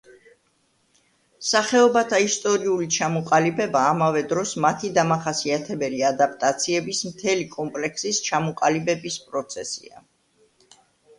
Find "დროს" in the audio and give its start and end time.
4.31-4.53